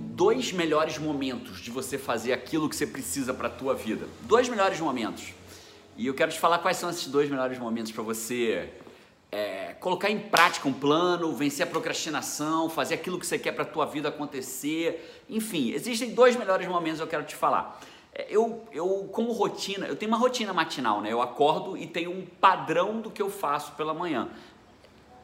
Dois 0.00 0.52
melhores 0.52 0.98
momentos 0.98 1.60
de 1.60 1.70
você 1.70 1.96
fazer 1.96 2.32
aquilo 2.32 2.68
que 2.68 2.76
você 2.76 2.86
precisa 2.86 3.32
para 3.32 3.48
a 3.48 3.50
tua 3.50 3.74
vida. 3.74 4.08
Dois 4.22 4.48
melhores 4.48 4.80
momentos. 4.80 5.32
E 5.96 6.06
eu 6.06 6.14
quero 6.14 6.32
te 6.32 6.38
falar 6.38 6.58
quais 6.58 6.76
são 6.76 6.90
esses 6.90 7.06
dois 7.06 7.28
melhores 7.28 7.58
momentos 7.58 7.92
para 7.92 8.02
você 8.02 8.70
é, 9.30 9.74
colocar 9.80 10.10
em 10.10 10.18
prática 10.18 10.68
um 10.68 10.72
plano, 10.72 11.34
vencer 11.34 11.66
a 11.66 11.70
procrastinação, 11.70 12.68
fazer 12.68 12.94
aquilo 12.94 13.18
que 13.18 13.26
você 13.26 13.38
quer 13.38 13.52
para 13.52 13.62
a 13.62 13.66
tua 13.66 13.84
vida 13.86 14.08
acontecer. 14.08 15.22
Enfim, 15.28 15.70
existem 15.72 16.12
dois 16.12 16.36
melhores 16.36 16.66
momentos 16.66 16.98
que 17.00 17.04
eu 17.04 17.08
quero 17.08 17.24
te 17.24 17.36
falar. 17.36 17.80
É, 18.12 18.26
eu, 18.28 18.64
eu, 18.72 19.08
como 19.12 19.32
rotina, 19.32 19.86
eu 19.86 19.96
tenho 19.96 20.10
uma 20.10 20.18
rotina 20.18 20.52
matinal, 20.52 21.00
né? 21.00 21.12
Eu 21.12 21.22
acordo 21.22 21.76
e 21.76 21.86
tenho 21.86 22.10
um 22.10 22.26
padrão 22.26 23.00
do 23.00 23.10
que 23.10 23.22
eu 23.22 23.30
faço 23.30 23.72
pela 23.72 23.94
manhã 23.94 24.28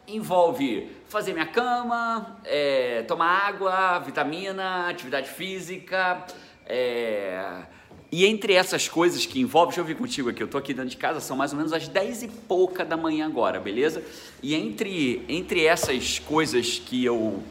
envolve 0.09 0.89
fazer 1.09 1.33
minha 1.33 1.47
cama, 1.47 2.39
é, 2.45 3.03
tomar 3.03 3.47
água, 3.47 3.99
vitamina, 4.01 4.89
atividade 4.89 5.29
física. 5.29 6.25
É, 6.67 7.63
e 8.11 8.25
entre 8.25 8.55
essas 8.55 8.89
coisas 8.89 9.27
que 9.27 9.41
envolve, 9.41 9.69
deixa 9.69 9.81
eu 9.81 9.85
vir 9.85 9.97
contigo 9.97 10.31
aqui, 10.31 10.43
eu 10.43 10.49
tô 10.49 10.59
aqui 10.59 10.73
dentro 10.73 10.91
de 10.91 10.97
casa, 10.97 11.21
são 11.21 11.37
mais 11.37 11.53
ou 11.53 11.59
menos 11.59 11.73
as 11.73 11.89
10 11.89 12.23
e 12.23 12.29
pouca 12.29 12.85
da 12.85 12.97
manhã 12.97 13.27
agora, 13.27 13.59
beleza? 13.59 14.03
E 14.43 14.55
entre, 14.55 15.25
entre 15.29 15.65
essas 15.65 16.19
coisas 16.21 16.79
que 16.79 17.05
eu, 17.05 17.43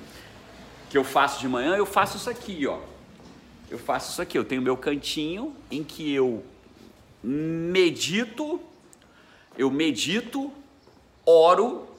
que 0.90 0.98
eu 0.98 1.04
faço 1.04 1.42
de 1.42 1.48
manhã, 1.48 1.76
eu 1.76 1.86
faço 1.86 2.18
isso 2.18 2.30
aqui, 2.30 2.66
ó. 2.66 2.80
Eu 3.70 3.78
faço 3.78 4.12
isso 4.12 4.22
aqui, 4.22 4.38
eu 4.38 4.46
tenho 4.46 4.62
meu 4.62 4.78
cantinho 4.78 5.54
em 5.70 5.84
que 5.84 6.14
eu 6.14 6.44
medito, 7.22 8.60
eu 9.58 9.70
medito, 9.70 10.52
oro 11.26 11.95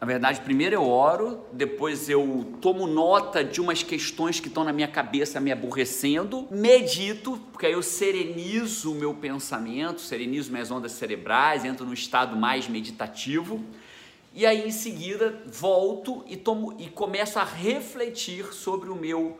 na 0.00 0.06
verdade, 0.06 0.40
primeiro 0.40 0.74
eu 0.74 0.88
oro, 0.88 1.44
depois 1.52 2.08
eu 2.08 2.54
tomo 2.62 2.86
nota 2.86 3.44
de 3.44 3.60
umas 3.60 3.82
questões 3.82 4.40
que 4.40 4.48
estão 4.48 4.64
na 4.64 4.72
minha 4.72 4.88
cabeça 4.88 5.38
me 5.38 5.52
aborrecendo, 5.52 6.48
medito, 6.50 7.38
porque 7.52 7.66
aí 7.66 7.72
eu 7.72 7.82
serenizo 7.82 8.92
o 8.92 8.94
meu 8.94 9.12
pensamento, 9.12 10.00
serenizo 10.00 10.50
minhas 10.50 10.70
ondas 10.70 10.92
cerebrais, 10.92 11.66
entro 11.66 11.84
num 11.84 11.92
estado 11.92 12.34
mais 12.34 12.66
meditativo. 12.66 13.62
E 14.32 14.46
aí 14.46 14.66
em 14.66 14.70
seguida 14.70 15.42
volto 15.44 16.24
e 16.26 16.34
tomo 16.34 16.74
e 16.78 16.88
começo 16.88 17.38
a 17.38 17.44
refletir 17.44 18.54
sobre 18.54 18.88
o 18.88 18.96
meu 18.96 19.38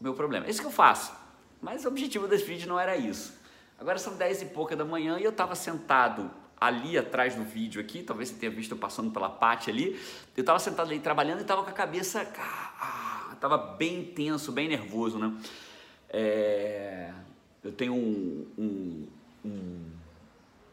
meu 0.00 0.14
problema. 0.14 0.46
É 0.46 0.50
isso 0.50 0.60
que 0.60 0.66
eu 0.68 0.70
faço. 0.70 1.12
Mas 1.60 1.84
o 1.84 1.88
objetivo 1.88 2.28
desse 2.28 2.44
vídeo 2.44 2.68
não 2.68 2.78
era 2.78 2.96
isso. 2.96 3.34
Agora 3.76 3.98
são 3.98 4.14
dez 4.14 4.40
e 4.40 4.46
pouca 4.46 4.76
da 4.76 4.84
manhã 4.84 5.18
e 5.18 5.24
eu 5.24 5.30
estava 5.30 5.56
sentado 5.56 6.30
ali 6.60 6.98
atrás 6.98 7.34
do 7.34 7.44
vídeo 7.44 7.80
aqui, 7.80 8.02
talvez 8.02 8.28
você 8.28 8.34
tenha 8.36 8.50
visto 8.50 8.72
eu 8.72 8.78
passando 8.78 9.10
pela 9.10 9.28
parte 9.28 9.70
ali, 9.70 9.98
eu 10.36 10.40
estava 10.40 10.58
sentado 10.58 10.88
ali 10.88 10.98
trabalhando 10.98 11.38
e 11.38 11.42
estava 11.42 11.62
com 11.62 11.70
a 11.70 11.72
cabeça, 11.72 12.22
estava 13.32 13.54
ah, 13.54 13.74
bem 13.78 14.04
tenso, 14.04 14.50
bem 14.50 14.68
nervoso, 14.68 15.18
né? 15.18 15.32
É, 16.10 17.10
eu 17.62 17.72
tenho 17.72 17.94
um, 17.94 18.46
um, 18.58 19.06
um, 19.44 19.84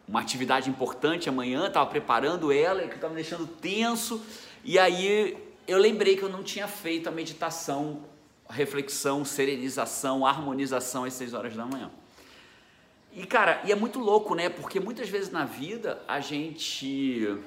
uma 0.08 0.22
atividade 0.22 0.70
importante 0.70 1.30
amanhã, 1.30 1.68
estava 1.68 1.90
preparando 1.90 2.52
ela, 2.52 2.88
que 2.88 2.96
estava 2.96 3.14
me 3.14 3.22
deixando 3.22 3.46
tenso, 3.46 4.24
e 4.64 4.80
aí 4.80 5.38
eu 5.68 5.78
lembrei 5.78 6.16
que 6.16 6.24
eu 6.24 6.30
não 6.30 6.44
tinha 6.44 6.68
feito 6.68 7.10
a 7.10 7.12
meditação, 7.12 8.04
reflexão, 8.50 9.26
serenização, 9.26 10.26
harmonização 10.26 11.04
às 11.04 11.14
6 11.14 11.34
horas 11.34 11.56
da 11.56 11.66
manhã. 11.66 11.92
E 13.16 13.26
cara, 13.26 13.62
e 13.64 13.72
é 13.72 13.76
muito 13.76 13.98
louco, 13.98 14.36
né? 14.36 14.50
Porque 14.50 14.78
muitas 14.78 15.08
vezes 15.08 15.32
na 15.32 15.46
vida 15.46 16.04
a 16.06 16.20
gente 16.20 17.38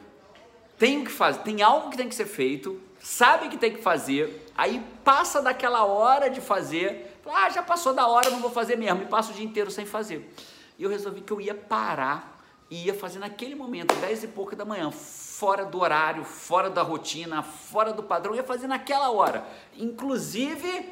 tem 0.79 1.03
o 1.03 1.05
que 1.05 1.11
fazer, 1.11 1.41
tem 1.41 1.61
algo 1.61 1.91
que 1.91 1.97
tem 1.99 2.09
que 2.09 2.15
ser 2.15 2.25
feito, 2.25 2.81
sabe 2.99 3.51
que 3.51 3.59
tem 3.59 3.75
que 3.75 3.83
fazer, 3.83 4.47
aí 4.57 4.83
passa 5.05 5.43
daquela 5.43 5.85
hora 5.85 6.31
de 6.31 6.41
fazer, 6.41 7.21
ah, 7.27 7.51
já 7.51 7.63
passou 7.63 7.93
da 7.93 8.07
hora, 8.07 8.31
não 8.31 8.41
vou 8.41 8.51
fazer 8.51 8.77
mesmo, 8.77 9.03
e 9.03 9.07
passa 9.07 9.31
o 9.31 9.35
dia 9.35 9.45
inteiro 9.45 9.71
sem 9.71 9.85
fazer. 9.85 10.33
E 10.79 10.85
eu 10.85 10.89
resolvi 10.89 11.21
que 11.21 11.33
eu 11.33 11.41
ia 11.41 11.55
parar 11.55 12.41
e 12.71 12.87
ia 12.87 12.95
fazer 12.95 13.19
naquele 13.19 13.55
momento, 13.55 13.95
10 13.97 14.25
e 14.25 14.29
pouca 14.29 14.57
da 14.57 14.65
manhã, 14.65 14.91
fora 14.91 15.67
do 15.67 15.81
horário, 15.81 16.25
fora 16.25 16.71
da 16.71 16.81
rotina, 16.81 17.43
fora 17.43 17.93
do 17.93 18.03
padrão, 18.03 18.35
ia 18.35 18.43
fazer 18.43 18.69
naquela 18.69 19.11
hora. 19.11 19.45
Inclusive, 19.77 20.89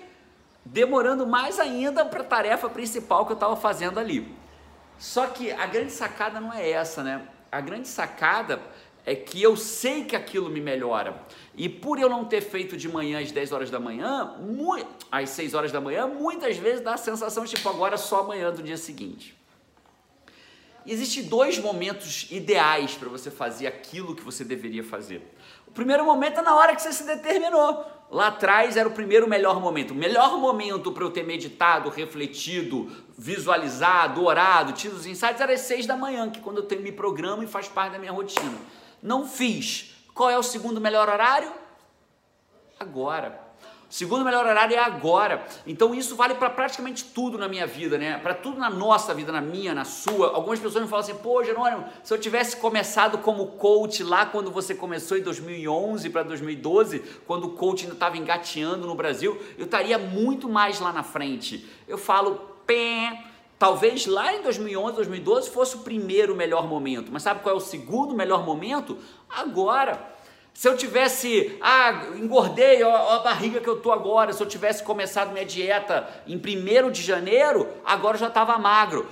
demorando 0.67 1.27
mais 1.27 1.59
ainda 1.59 2.05
para 2.05 2.21
a 2.21 2.25
tarefa 2.25 2.69
principal 2.69 3.25
que 3.25 3.33
eu 3.33 3.37
estava 3.37 3.57
fazendo 3.57 3.99
ali. 3.99 4.37
Só 4.99 5.27
que 5.27 5.51
a 5.53 5.67
grande 5.67 5.93
sacada 5.93 6.41
não 6.41 6.53
é 6.53 6.71
essa, 6.71 7.03
né? 7.03 7.29
A 7.51 7.61
grande 7.61 7.89
sacada 7.89 8.61
é 9.05 9.15
que 9.15 9.41
eu 9.41 9.57
sei 9.57 10.05
que 10.05 10.17
aquilo 10.17 10.51
me 10.51 10.61
melhora. 10.61 11.21
E 11.55 11.69
por 11.69 11.99
eu 11.99 12.09
não 12.09 12.25
ter 12.25 12.41
feito 12.41 12.77
de 12.77 12.89
manhã 12.89 13.21
às 13.21 13.31
10 13.31 13.53
horas 13.53 13.71
da 13.71 13.79
manhã, 13.79 14.35
às 15.11 15.31
6 15.31 15.55
horas 15.55 15.71
da 15.71 15.81
manhã, 15.81 16.07
muitas 16.07 16.57
vezes 16.57 16.81
dá 16.81 16.95
a 16.95 16.99
sensação 16.99 17.45
tipo 17.45 17.69
agora 17.69 17.97
só 17.97 18.21
amanhã 18.21 18.51
do 18.51 18.63
dia 18.63 18.77
seguinte. 18.77 19.37
Existem 20.87 21.25
dois 21.25 21.59
momentos 21.59 22.29
ideais 22.31 22.95
para 22.95 23.09
você 23.09 23.31
fazer 23.31 23.67
aquilo 23.67 24.15
que 24.15 24.23
você 24.23 24.45
deveria 24.45 24.85
fazer. 24.85 25.35
O 25.67 25.71
primeiro 25.71 26.05
momento 26.05 26.41
é 26.41 26.43
na 26.43 26.55
hora 26.55 26.75
que 26.75 26.83
você 26.83 26.93
se 26.93 27.05
determinou. 27.05 27.85
Lá 28.11 28.29
atrás 28.29 28.77
era 28.77 28.89
o 28.89 28.93
primeiro 28.93 29.29
melhor 29.29 29.61
momento. 29.61 29.91
O 29.91 29.95
melhor 29.95 30.39
momento 30.39 30.93
para 30.93 31.03
eu 31.03 31.11
ter 31.11 31.25
meditado, 31.25 31.91
refletido, 31.91 32.91
visualizado, 33.19 34.25
orado, 34.25 34.73
tido 34.73 34.95
os 34.95 35.07
insights 35.07 35.41
era 35.41 35.53
às 35.53 35.61
seis 35.61 35.87
da 35.87 35.97
manhã, 35.97 36.31
que 36.31 36.39
é 36.39 36.43
quando 36.43 36.59
eu 36.59 36.63
tenho 36.63 36.83
me 36.83 36.93
programa 36.93 37.43
e 37.43 37.49
faz 37.49 37.67
parte 37.67 37.93
da 37.93 37.99
minha 37.99 38.13
rotina. 38.13 38.57
Não 39.03 39.27
fiz. 39.27 39.93
Qual 40.15 40.31
é 40.31 40.39
o 40.39 40.43
segundo 40.43 40.81
melhor 40.81 41.09
horário? 41.09 41.53
Agora. 42.79 43.45
Segundo 43.89 44.25
melhor 44.25 44.45
horário 44.45 44.75
é 44.75 44.79
agora. 44.79 45.47
Então 45.67 45.95
isso 45.95 46.17
vale 46.17 46.35
para 46.35 46.51
praticamente 46.51 47.05
tudo 47.05 47.39
na 47.39 47.49
minha 47.49 47.67
vida, 47.67 47.97
né? 47.97 48.19
Para 48.19 48.35
tudo 48.35 48.59
na 48.59 48.69
nossa 48.69 49.15
vida, 49.15 49.31
na 49.31 49.41
minha, 49.41 49.75
na 49.75 49.85
sua. 49.85 50.35
Algumas 50.35 50.59
pessoas 50.59 50.83
me 50.83 50.91
falam 50.91 51.05
assim: 51.05 51.15
"Pô, 51.15 51.43
Jerônimo, 51.45 51.85
se 52.03 52.13
eu 52.13 52.19
tivesse 52.19 52.57
começado 52.57 53.19
como 53.19 53.47
coach 53.53 54.03
lá 54.03 54.27
quando 54.27 54.51
você 54.51 54.75
começou 54.75 55.17
em 55.17 55.23
2011 55.23 56.11
para 56.11 56.25
2012, 56.25 56.99
quando 57.27 57.45
o 57.45 57.51
coach 57.51 57.83
ainda 57.83 57.95
estava 57.95 58.17
engateando 58.17 58.87
no 58.87 58.95
Brasil, 58.95 59.41
eu 59.57 59.67
estaria 59.67 59.99
muito 59.99 60.49
mais 60.49 60.81
lá 60.81 60.93
na 60.93 61.05
frente". 61.05 61.65
Eu 61.87 61.97
falo: 61.97 62.35
"Pé, 62.67 63.25
Talvez 63.59 64.07
lá 64.07 64.35
em 64.35 64.43
2011, 64.43 64.97
2012 64.97 65.49
fosse 65.49 65.77
o 65.77 65.79
primeiro 65.79 66.37
melhor 66.37 66.67
momento, 66.67 67.11
mas 67.11 67.23
sabe 67.23 67.41
qual 67.41 67.55
é 67.55 67.59
o 67.59 67.61
segundo 67.61 68.15
melhor 68.15 68.45
momento? 68.45 68.99
Agora. 69.31 70.16
Se 70.57 70.67
eu 70.67 70.75
tivesse, 70.75 71.59
ah, 71.61 72.07
engordei, 72.17 72.83
ó, 72.83 72.89
ó, 72.89 73.17
a 73.17 73.19
barriga 73.19 73.61
que 73.61 73.69
eu 73.69 73.79
tô 73.79 73.93
agora, 73.93 74.33
se 74.33 74.43
eu 74.43 74.47
tivesse 74.47 74.83
começado 74.83 75.31
minha 75.31 75.45
dieta 75.45 76.09
em 76.27 76.39
1 76.39 76.91
de 76.91 77.03
janeiro, 77.03 77.69
agora 77.85 78.17
eu 78.17 78.21
já 78.21 78.29
estava 78.29 78.57
magro. 78.57 79.07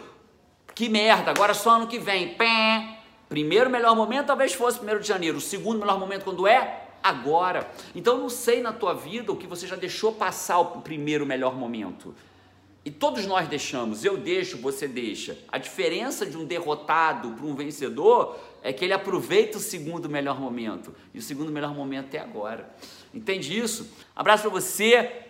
Que 0.75 0.89
merda, 0.89 1.31
agora 1.31 1.53
só 1.53 1.73
ano 1.73 1.87
que 1.87 1.99
vem. 1.99 2.35
Pé. 2.35 2.97
Primeiro 3.29 3.69
melhor 3.69 3.95
momento 3.95 4.29
talvez 4.29 4.55
fosse 4.55 4.81
1 4.81 5.01
de 5.01 5.07
janeiro. 5.07 5.37
O 5.37 5.41
segundo 5.41 5.81
melhor 5.81 6.01
momento 6.01 6.25
quando 6.25 6.49
é? 6.49 6.87
Agora. 7.03 7.71
Então 7.95 8.17
não 8.17 8.31
sei 8.31 8.63
na 8.63 8.73
tua 8.73 8.95
vida 8.95 9.31
o 9.31 9.37
que 9.37 9.47
você 9.47 9.67
já 9.67 9.77
deixou 9.77 10.13
passar 10.13 10.59
o 10.61 10.81
primeiro 10.81 11.27
melhor 11.27 11.55
momento. 11.55 12.15
E 12.85 12.91
todos 12.91 13.25
nós 13.25 13.49
deixamos, 13.49 14.05
eu 14.05 14.19
deixo, 14.19 14.59
você 14.59 14.87
deixa. 14.87 15.39
A 15.49 15.57
diferença 15.57 16.27
de 16.27 16.37
um 16.37 16.45
derrotado 16.45 17.31
para 17.31 17.47
um 17.47 17.55
vencedor 17.55 18.39
é 18.63 18.75
que 18.75 18.85
ele 18.85 18.93
aproveita 18.93 19.57
o 19.57 19.61
segundo 19.61 20.09
melhor 20.09 20.39
momento. 20.39 20.95
E 21.15 21.19
o 21.19 21.23
segundo 21.23 21.51
melhor 21.51 21.75
momento 21.75 22.15
é 22.15 22.19
agora. 22.19 22.69
Entende 23.15 23.59
isso? 23.59 23.91
Abraço 24.15 24.43
para 24.43 24.51
você, 24.51 25.23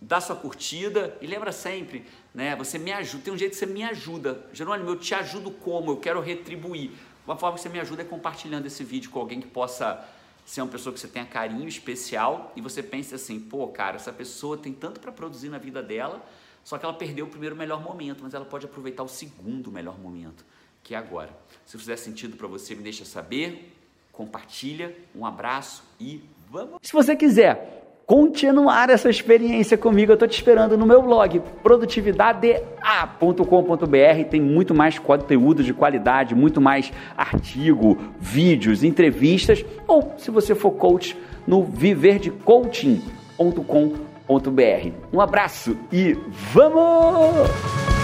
dá 0.00 0.22
sua 0.22 0.36
curtida 0.36 1.14
e 1.20 1.26
lembra 1.26 1.52
sempre, 1.52 2.06
né? 2.34 2.56
Você 2.56 2.78
me 2.78 2.90
ajuda, 2.92 3.24
tem 3.24 3.34
um 3.34 3.38
jeito 3.38 3.52
que 3.52 3.58
você 3.58 3.66
me 3.66 3.84
ajuda. 3.84 4.46
Jerônimo, 4.54 4.88
eu 4.88 4.96
te 4.96 5.14
ajudo 5.14 5.50
como? 5.50 5.90
Eu 5.90 5.96
quero 5.98 6.20
retribuir. 6.20 6.92
Uma 7.26 7.36
forma 7.36 7.56
que 7.56 7.62
você 7.62 7.68
me 7.68 7.80
ajuda 7.80 8.02
é 8.02 8.04
compartilhando 8.06 8.64
esse 8.64 8.82
vídeo 8.82 9.10
com 9.10 9.18
alguém 9.18 9.40
que 9.40 9.48
possa 9.48 10.02
ser 10.46 10.62
uma 10.62 10.70
pessoa 10.70 10.94
que 10.94 11.00
você 11.00 11.08
tenha 11.08 11.26
carinho 11.26 11.68
especial 11.68 12.52
e 12.56 12.62
você 12.62 12.82
pense 12.82 13.14
assim, 13.14 13.38
pô, 13.38 13.66
cara, 13.68 13.96
essa 13.96 14.12
pessoa 14.12 14.56
tem 14.56 14.72
tanto 14.72 15.00
para 15.00 15.12
produzir 15.12 15.50
na 15.50 15.58
vida 15.58 15.82
dela 15.82 16.24
só 16.66 16.76
que 16.76 16.84
ela 16.84 16.92
perdeu 16.92 17.24
o 17.26 17.28
primeiro 17.28 17.54
melhor 17.54 17.80
momento, 17.80 18.24
mas 18.24 18.34
ela 18.34 18.44
pode 18.44 18.66
aproveitar 18.66 19.04
o 19.04 19.08
segundo 19.08 19.70
melhor 19.70 19.96
momento, 20.00 20.44
que 20.82 20.96
é 20.96 20.98
agora. 20.98 21.30
Se 21.64 21.78
fizer 21.78 21.94
sentido 21.94 22.36
para 22.36 22.48
você, 22.48 22.74
me 22.74 22.82
deixa 22.82 23.04
saber, 23.04 23.72
compartilha, 24.10 24.92
um 25.14 25.24
abraço 25.24 25.84
e 26.00 26.24
vamos. 26.50 26.80
Se 26.82 26.92
você 26.92 27.14
quiser 27.14 28.00
continuar 28.04 28.90
essa 28.90 29.08
experiência 29.08 29.78
comigo, 29.78 30.10
eu 30.10 30.14
estou 30.14 30.26
te 30.26 30.34
esperando 30.34 30.76
no 30.76 30.84
meu 30.84 31.00
blog 31.02 31.38
produtividadea.com.br. 31.62 34.28
Tem 34.28 34.40
muito 34.40 34.74
mais 34.74 34.98
conteúdo 34.98 35.62
de 35.62 35.72
qualidade, 35.72 36.34
muito 36.34 36.60
mais 36.60 36.92
artigo, 37.16 37.96
vídeos, 38.18 38.82
entrevistas, 38.82 39.64
ou 39.86 40.14
se 40.18 40.32
você 40.32 40.52
for 40.52 40.72
coach, 40.72 41.16
no 41.46 41.62
viverdecoaching.com.br 41.62 44.15
um 45.12 45.20
abraço 45.20 45.76
e 45.92 46.14
vamos! 46.52 47.95